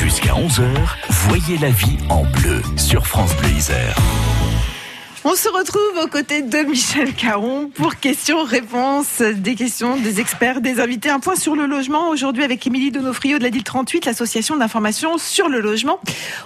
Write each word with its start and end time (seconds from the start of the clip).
Jusqu'à 0.00 0.32
11h, 0.32 0.62
voyez 1.10 1.58
la 1.58 1.70
vie 1.70 1.98
en 2.08 2.22
bleu 2.22 2.62
sur 2.76 3.04
France 3.04 3.34
Bleu 3.38 3.50
Isère. 3.50 3.96
On 5.24 5.34
se 5.34 5.48
retrouve 5.48 6.04
aux 6.04 6.06
côtés 6.06 6.42
de 6.42 6.58
Michel 6.58 7.12
Caron 7.14 7.68
pour 7.74 7.96
questions-réponses, 7.96 9.20
des 9.20 9.56
questions 9.56 9.96
des 9.96 10.20
experts, 10.20 10.60
des 10.60 10.78
invités. 10.78 11.10
Un 11.10 11.18
point 11.18 11.34
sur 11.34 11.56
le 11.56 11.66
logement 11.66 12.10
aujourd'hui 12.10 12.44
avec 12.44 12.64
Émilie 12.64 12.92
Donofrio 12.92 13.38
de 13.38 13.42
la 13.42 13.50
DIL 13.50 13.64
38, 13.64 14.04
l'association 14.04 14.56
d'information 14.56 15.18
sur 15.18 15.48
le 15.48 15.58
logement. 15.58 15.98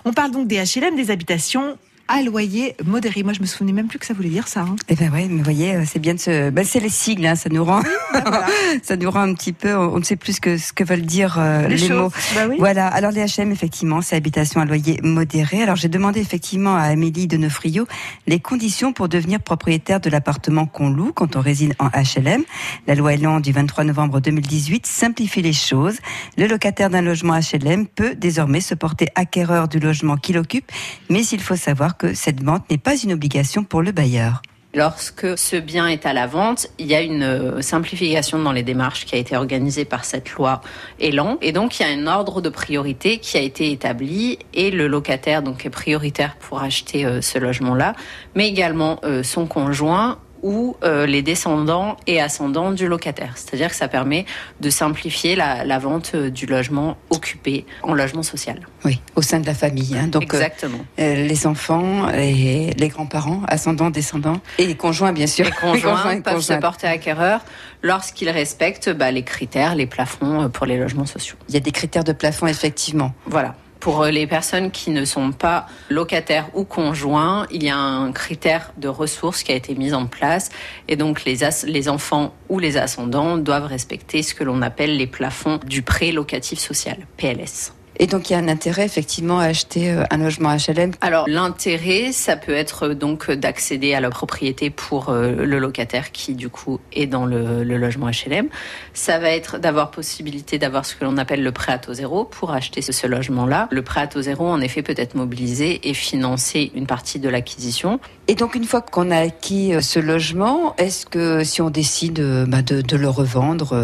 On 0.07 0.15
parle 0.15 0.31
donc 0.31 0.49
des 0.49 0.57
HLM, 0.57 0.97
des 0.97 1.11
habitations 1.11 1.77
à 2.13 2.21
loyer 2.21 2.77
modéré. 2.85 3.23
Moi, 3.23 3.33
je 3.33 3.41
me 3.41 3.47
souvenais 3.47 3.73
même 3.73 3.89
plus 3.89 3.99
que 3.99 4.05
ça 4.05 4.13
voulait 4.13 4.29
dire 4.29 4.47
ça. 4.47 4.61
Hein. 4.61 4.77
Eh 4.89 4.97
ben 4.97 5.11
ouais, 5.11 5.29
mais 5.31 5.39
vous 5.39 5.45
voyez, 5.45 5.77
euh, 5.77 5.85
c'est 5.87 5.99
bien 5.99 6.13
de 6.13 6.21
se, 6.21 6.51
ben, 6.51 6.63
c'est 6.63 6.79
les 6.79 6.91
sigles, 6.91 7.27
hein, 7.27 7.37
ça 7.37 7.49
nous 7.49 7.65
rend, 7.65 7.81
ben 8.13 8.23
ça 8.83 8.97
nous 8.97 9.11
rend 9.11 9.23
un 9.23 9.33
petit 9.33 9.55
peu, 9.55 9.75
on 9.75 9.99
ne 9.99 10.05
sait 10.05 10.17
plus 10.17 10.35
ce 10.35 10.41
que 10.43 10.59
ce 10.59 10.75
que 10.75 10.85
veulent 10.85 11.07
dire 11.07 11.37
euh, 11.39 11.67
les, 11.69 11.89
mots. 11.89 12.13
Bah 12.35 12.43
oui. 12.51 12.57
Voilà. 12.59 12.87
Alors 12.89 13.13
les 13.13 13.25
HM, 13.25 13.51
effectivement, 13.51 14.03
c'est 14.03 14.15
habitation 14.15 14.61
à 14.61 14.67
loyer 14.67 15.01
modéré. 15.03 15.63
Alors 15.63 15.77
j'ai 15.77 15.89
demandé 15.89 16.21
effectivement 16.21 16.77
à 16.77 16.83
Amélie 16.83 17.29
de 17.29 17.39
Neufrio 17.39 17.87
les 18.27 18.41
conditions 18.41 18.93
pour 18.93 19.09
devenir 19.09 19.41
propriétaire 19.41 20.01
de 20.01 20.11
l'appartement 20.11 20.67
qu'on 20.67 20.91
loue 20.91 21.13
quand 21.15 21.37
on 21.37 21.41
réside 21.41 21.75
en 21.79 21.89
HLM. 21.89 22.43
La 22.87 22.95
loi 22.95 23.15
Elan 23.15 23.41
du 23.41 23.53
23 23.53 23.85
novembre 23.85 24.21
2018 24.21 24.87
simplifie 24.87 25.41
les 25.41 25.55
choses. 25.55 25.97
Le 26.37 26.47
locataire 26.47 26.91
d'un 26.91 27.01
logement 27.01 27.39
HLM 27.39 27.87
peut 27.87 28.15
désormais 28.15 28.61
se 28.61 28.75
porter 28.75 29.09
acquéreur 29.15 29.67
du 29.67 29.79
logement 29.79 30.19
qu'il 30.19 30.37
occupe, 30.37 30.71
mais 31.09 31.25
il 31.25 31.41
faut 31.41 31.57
savoir 31.57 31.97
que 31.97 32.02
cette 32.15 32.43
vente 32.43 32.69
n'est 32.71 32.79
pas 32.79 32.97
une 32.97 33.13
obligation 33.13 33.65
pour 33.65 33.83
le 33.83 33.93
bailleur. 33.93 34.43
Lorsque 34.75 35.37
ce 35.37 35.57
bien 35.57 35.87
est 35.87 36.07
à 36.07 36.15
la 36.15 36.27
vente, 36.27 36.69
il 36.79 36.87
y 36.87 36.95
a 36.95 37.03
une 37.03 37.23
euh, 37.23 37.61
simplification 37.61 38.39
dans 38.39 38.53
les 38.53 38.63
démarches 38.63 39.05
qui 39.05 39.15
a 39.15 39.19
été 39.19 39.37
organisée 39.37 39.85
par 39.85 40.07
cette 40.07 40.31
loi 40.31 40.63
Elan. 40.99 41.37
Et 41.43 41.53
donc, 41.53 41.79
il 41.79 41.83
y 41.83 41.85
a 41.85 41.93
un 41.93 42.07
ordre 42.07 42.41
de 42.41 42.49
priorité 42.49 43.19
qui 43.19 43.37
a 43.37 43.41
été 43.41 43.71
établi 43.71 44.39
et 44.55 44.71
le 44.71 44.87
locataire 44.87 45.43
donc 45.43 45.67
est 45.67 45.71
prioritaire 45.71 46.37
pour 46.37 46.63
acheter 46.63 47.05
euh, 47.05 47.21
ce 47.21 47.39
logement-là, 47.39 47.95
mais 48.35 48.49
également 48.49 48.99
euh, 49.05 49.23
son 49.23 49.47
conjoint 49.47 50.19
ou 50.43 50.77
euh, 50.83 51.07
les 51.07 51.23
descendants 51.23 51.97
et 52.07 52.21
ascendants 52.21 52.73
du 52.73 52.89
locataire. 52.89 53.35
C'est-à-dire 53.37 53.69
que 53.69 53.77
ça 53.77 53.89
permet 53.89 54.27
de 54.61 54.71
simplifier 54.71 55.37
la, 55.37 55.65
la, 55.65 55.79
vente 55.79 56.13
euh, 56.15 56.31
du 56.31 56.47
logement 56.47 56.97
occupé 57.11 57.65
en 57.83 57.95
logement 57.95 58.23
social. 58.23 58.61
Oui, 58.85 59.01
au 59.15 59.23
sein 59.23 59.41
de 59.41 59.47
la 59.47 59.55
famille. 59.55 59.97
Hein. 59.97 60.09
Donc, 60.09 60.25
Exactement. 60.25 60.85
Euh, 60.99 61.27
les 61.27 61.47
enfants 61.47 62.09
et 62.11 62.73
les 62.77 62.89
grands-parents, 62.89 63.43
ascendants, 63.47 63.91
descendants, 63.91 64.41
et 64.59 64.67
les 64.67 64.77
conjoints, 64.77 65.13
bien 65.13 65.27
sûr. 65.27 65.45
Les 65.45 65.53
conjoints, 65.53 65.75
les 65.75 65.81
conjoints 65.81 66.21
peuvent 66.21 66.41
se 66.41 66.55
porter 66.55 66.87
acquéreurs 66.87 67.45
lorsqu'ils 67.83 68.31
respectent 68.31 68.91
bah, 68.91 69.11
les 69.11 69.23
critères, 69.23 69.75
les 69.75 69.87
plafonds 69.87 70.51
pour 70.51 70.67
les 70.67 70.77
logements 70.77 71.07
sociaux. 71.07 71.37
Il 71.49 71.55
y 71.55 71.57
a 71.57 71.61
des 71.61 71.73
critères 71.73 72.05
de 72.05 72.13
plafond, 72.13 72.47
effectivement. 72.47 73.13
Voilà. 73.27 73.55
Pour 73.83 74.05
les 74.05 74.29
personnes 74.29 74.71
qui 74.71 74.91
ne 74.91 75.05
sont 75.05 75.33
pas 75.33 75.67
locataires 75.91 76.49
ou 76.55 76.63
conjoints, 76.63 77.49
il 77.51 77.65
y 77.65 77.69
a 77.69 77.77
un 77.77 78.13
critère 78.13 78.73
de 78.77 78.87
ressources 78.87 79.43
qui 79.43 79.51
a 79.51 79.57
été 79.57 79.75
mis 79.75 79.93
en 79.93 80.07
place 80.07 80.51
et 80.87 80.95
donc 80.95 81.25
les, 81.25 81.39
les 81.67 81.89
enfants 81.89 82.33
ou 82.49 82.61
les 82.61 82.77
ascendants 82.77 83.39
doivent 83.39 83.67
respecter 83.67 84.23
ce 84.23 84.37
que 84.37 84.45
l'on 84.45 84.63
appelle 84.63 84.97
les 84.97 85.09
plafonds 85.09 85.59
du 85.67 85.83
prêt 85.83 86.13
locatif 86.13 86.61
social, 86.61 87.09
PLS. 87.17 87.73
Et 87.99 88.07
donc 88.07 88.31
il 88.31 88.33
y 88.33 88.37
a 88.37 88.39
un 88.39 88.49
intérêt 88.49 88.85
effectivement 88.85 89.39
à 89.39 89.45
acheter 89.45 89.91
euh, 89.91 90.05
un 90.11 90.17
logement 90.17 90.55
HLM. 90.57 90.93
Alors 91.01 91.29
l'intérêt, 91.29 92.13
ça 92.13 92.37
peut 92.37 92.55
être 92.55 92.89
donc 92.89 93.31
d'accéder 93.31 93.95
à 93.95 94.01
la 94.01 94.11
propriété 94.11 94.71
pour 94.71 95.11
euh, 95.11 95.45
le 95.45 95.59
locataire 95.59 96.11
qui 96.13 96.35
du 96.35 96.49
coup 96.49 96.81
est 96.93 97.07
dans 97.07 97.27
le, 97.27 97.65
le 97.65 97.77
logement 97.77 98.09
HLM. 98.09 98.49
Ça 98.95 99.19
va 99.19 99.31
être 99.31 99.59
d'avoir 99.59 99.91
possibilité 99.91 100.59
d'avoir 100.59 100.87
ce 100.87 100.95
que 100.95 101.05
l'on 101.05 101.19
appelle 101.19 101.43
le 101.43 101.53
prêt 101.53 101.73
à 101.73 101.79
taux 101.79 101.93
zéro 101.93 102.25
pour 102.25 102.53
acheter 102.53 102.81
ce, 102.81 102.93
ce 102.93 103.07
logement-là. 103.07 103.69
Le 103.71 103.83
prêt 103.83 104.01
à 104.01 104.07
taux 104.07 104.23
zéro, 104.23 104.49
en 104.49 104.61
effet, 104.61 104.83
peut 104.83 104.95
être 104.97 105.15
mobilisé 105.15 105.89
et 105.89 105.95
financer 105.95 106.73
une 106.75 106.87
partie 106.87 107.19
de 107.19 107.29
l'acquisition. 107.29 108.01
Et 108.29 108.35
donc 108.35 108.55
une 108.55 108.65
fois 108.65 108.81
qu'on 108.81 109.11
a 109.11 109.19
acquis 109.19 109.75
euh, 109.75 109.81
ce 109.81 109.99
logement, 109.99 110.75
est-ce 110.79 111.05
que 111.05 111.45
si 111.45 111.61
on 111.61 111.69
décide 111.69 112.21
bah, 112.49 112.63
de, 112.63 112.81
de, 112.81 112.97
le 112.97 113.09
revendre, 113.09 113.77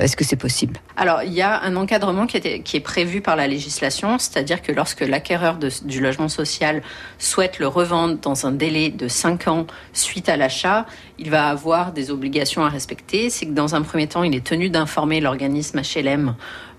est-ce 0.00 0.16
que 0.16 0.24
c'est 0.24 0.36
possible? 0.36 0.80
Alors 0.96 1.22
il 1.22 1.32
y 1.32 1.42
a 1.42 1.62
un 1.62 1.76
encadrement 1.76 2.26
qui, 2.26 2.36
était, 2.36 2.60
qui 2.60 2.76
est 2.76 2.80
prévu 2.80 3.20
par 3.20 3.36
la 3.36 3.46
c'est-à-dire 3.58 4.62
que 4.62 4.72
lorsque 4.72 5.00
l'acquéreur 5.00 5.58
du 5.84 6.00
logement 6.00 6.28
social 6.28 6.82
souhaite 7.18 7.58
le 7.58 7.66
revendre 7.66 8.18
dans 8.18 8.46
un 8.46 8.52
délai 8.52 8.90
de 8.90 9.08
5 9.08 9.48
ans 9.48 9.66
suite 9.92 10.28
à 10.28 10.36
l'achat, 10.36 10.86
il 11.18 11.30
va 11.30 11.48
avoir 11.48 11.92
des 11.92 12.10
obligations 12.10 12.64
à 12.64 12.68
respecter. 12.68 13.30
C'est 13.30 13.46
que 13.46 13.52
dans 13.52 13.74
un 13.74 13.82
premier 13.82 14.06
temps, 14.06 14.22
il 14.22 14.34
est 14.34 14.44
tenu 14.44 14.70
d'informer 14.70 15.20
l'organisme 15.20 15.80
HLM 15.80 16.34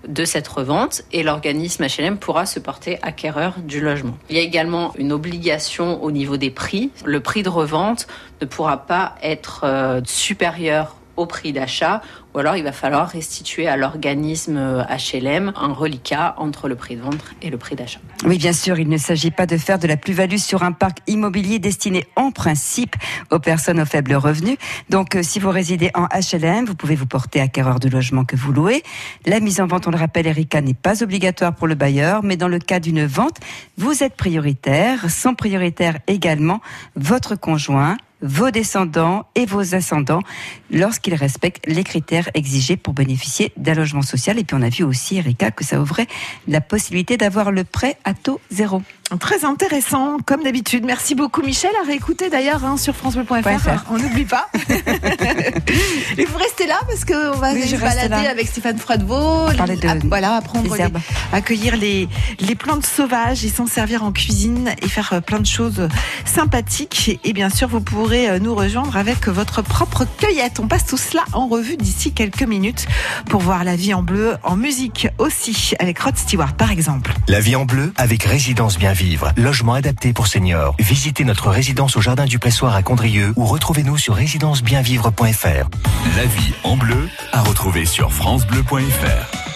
de 0.08 0.24
cette 0.24 0.48
revente 0.48 1.02
et 1.12 1.22
l'organisme 1.22 1.86
HLM 1.86 2.18
pourra 2.18 2.46
se 2.46 2.58
porter 2.58 2.98
acquéreur 3.02 3.54
du 3.58 3.80
logement. 3.80 4.16
Il 4.28 4.36
y 4.36 4.38
a 4.38 4.42
également 4.42 4.94
une 4.96 5.12
obligation 5.12 6.02
au 6.02 6.10
niveau 6.10 6.36
des 6.36 6.50
prix. 6.50 6.90
Le 7.04 7.20
prix 7.20 7.42
de 7.42 7.48
revente 7.48 8.06
ne 8.40 8.46
pourra 8.46 8.86
pas 8.86 9.14
être 9.22 9.62
euh, 9.64 10.00
supérieur 10.04 10.96
au 11.16 11.26
prix 11.26 11.52
d'achat, 11.52 12.02
ou 12.34 12.38
alors 12.38 12.56
il 12.56 12.64
va 12.64 12.72
falloir 12.72 13.08
restituer 13.08 13.68
à 13.68 13.76
l'organisme 13.76 14.84
HLM 14.88 15.52
un 15.56 15.72
reliquat 15.72 16.34
entre 16.38 16.68
le 16.68 16.74
prix 16.74 16.96
de 16.96 17.02
vente 17.02 17.22
et 17.42 17.50
le 17.50 17.58
prix 17.58 17.76
d'achat. 17.76 18.00
Oui, 18.24 18.38
bien 18.38 18.52
sûr, 18.52 18.78
il 18.78 18.88
ne 18.88 18.98
s'agit 18.98 19.30
pas 19.30 19.46
de 19.46 19.56
faire 19.56 19.78
de 19.78 19.86
la 19.86 19.96
plus-value 19.96 20.36
sur 20.36 20.62
un 20.62 20.72
parc 20.72 20.98
immobilier 21.06 21.58
destiné 21.58 22.06
en 22.16 22.30
principe 22.30 22.96
aux 23.30 23.38
personnes 23.38 23.80
aux 23.80 23.86
faibles 23.86 24.14
revenus. 24.14 24.56
Donc, 24.90 25.14
euh, 25.14 25.22
si 25.22 25.38
vous 25.38 25.50
résidez 25.50 25.90
en 25.94 26.06
HLM, 26.06 26.64
vous 26.64 26.74
pouvez 26.74 26.96
vous 26.96 27.06
porter 27.06 27.40
acquéreur 27.40 27.80
de 27.80 27.88
logement 27.88 28.24
que 28.24 28.36
vous 28.36 28.52
louez. 28.52 28.82
La 29.26 29.40
mise 29.40 29.60
en 29.60 29.66
vente, 29.66 29.86
on 29.86 29.90
le 29.90 29.96
rappelle, 29.96 30.26
Erika, 30.26 30.60
n'est 30.60 30.74
pas 30.74 31.02
obligatoire 31.02 31.54
pour 31.54 31.66
le 31.66 31.74
bailleur, 31.74 32.22
mais 32.22 32.36
dans 32.36 32.48
le 32.48 32.58
cas 32.58 32.80
d'une 32.80 33.06
vente, 33.06 33.38
vous 33.78 34.02
êtes 34.02 34.16
prioritaire, 34.16 35.10
sont 35.10 35.34
prioritaires 35.34 35.98
également 36.06 36.60
votre 36.96 37.36
conjoint, 37.36 37.96
vos 38.24 38.50
descendants 38.50 39.26
et 39.34 39.44
vos 39.44 39.74
ascendants 39.74 40.22
lorsqu'ils 40.70 41.14
respectent 41.14 41.66
les 41.66 41.84
critères 41.84 42.28
exigés 42.34 42.76
pour 42.76 42.94
bénéficier 42.94 43.52
d'un 43.56 43.74
logement 43.74 44.02
social. 44.02 44.38
Et 44.38 44.44
puis 44.44 44.56
on 44.58 44.62
a 44.62 44.70
vu 44.70 44.82
aussi, 44.82 45.18
Erika, 45.18 45.50
que 45.50 45.62
ça 45.62 45.80
ouvrait 45.80 46.08
la 46.48 46.62
possibilité 46.62 47.16
d'avoir 47.16 47.52
le 47.52 47.64
prêt 47.64 47.98
à 48.04 48.14
taux 48.14 48.40
zéro. 48.50 48.82
Très 49.20 49.44
intéressant, 49.44 50.16
comme 50.24 50.42
d'habitude. 50.42 50.84
Merci 50.84 51.14
beaucoup, 51.14 51.42
Michel. 51.42 51.70
À 51.82 51.86
réécouter 51.86 52.30
d'ailleurs 52.30 52.64
hein, 52.64 52.76
sur 52.76 52.96
FranceBleu.fr. 52.96 53.84
On 53.90 53.98
n'oublie 53.98 54.24
pas. 54.24 54.48
Et 56.18 56.24
vous 56.24 56.38
restez 56.38 56.66
là 56.66 56.80
parce 56.86 57.04
qu'on 57.04 57.38
va 57.38 57.52
oui, 57.52 57.68
se 57.68 57.76
balader 57.76 58.26
avec 58.26 58.48
Stéphane 58.48 58.78
Froidevaux. 58.78 59.50
De, 59.52 59.86
à, 59.86 59.94
voilà, 60.04 60.36
apprendre 60.36 60.74
les, 60.74 60.84
accueillir 61.32 61.76
les, 61.76 62.08
les 62.40 62.54
plantes 62.54 62.86
sauvages 62.86 63.44
et 63.44 63.50
s'en 63.50 63.66
servir 63.66 64.04
en 64.04 64.10
cuisine 64.10 64.74
et 64.80 64.88
faire 64.88 65.12
euh, 65.12 65.20
plein 65.20 65.38
de 65.38 65.46
choses 65.46 65.88
sympathiques. 66.24 67.20
Et 67.24 67.32
bien 67.34 67.50
sûr, 67.50 67.68
vous 67.68 67.80
pourrez 67.80 68.30
euh, 68.30 68.38
nous 68.38 68.54
rejoindre 68.54 68.96
avec 68.96 69.28
votre 69.28 69.62
propre 69.62 70.06
cueillette. 70.18 70.60
On 70.60 70.66
passe 70.66 70.86
tout 70.86 70.96
cela 70.96 71.24
en 71.34 71.46
revue 71.46 71.76
d'ici 71.76 72.12
quelques 72.12 72.42
minutes 72.42 72.86
pour 73.28 73.42
voir 73.42 73.64
la 73.64 73.76
vie 73.76 73.92
en 73.92 74.02
bleu, 74.02 74.36
en 74.42 74.56
musique 74.56 75.08
aussi, 75.18 75.74
avec 75.78 75.98
Rod 75.98 76.16
Stewart 76.16 76.54
par 76.54 76.70
exemple. 76.70 77.12
La 77.28 77.40
vie 77.40 77.54
en 77.54 77.66
bleu 77.66 77.92
avec 77.96 78.24
Résidence 78.24 78.78
Bien 78.78 78.93
Vivre, 78.94 79.32
logement 79.36 79.74
adapté 79.74 80.12
pour 80.12 80.28
seniors. 80.28 80.76
Visitez 80.78 81.24
notre 81.24 81.50
résidence 81.50 81.96
au 81.96 82.00
Jardin 82.00 82.26
du 82.26 82.38
Pressoir 82.38 82.76
à 82.76 82.82
Condrieu 82.82 83.32
ou 83.34 83.44
retrouvez-nous 83.44 83.98
sur 83.98 84.14
résidencebienvivre.fr. 84.14 85.68
La 86.16 86.26
vie 86.26 86.54
en 86.62 86.76
bleu 86.76 87.08
à 87.32 87.42
retrouver 87.42 87.86
sur 87.86 88.12
francebleu.fr. 88.12 89.53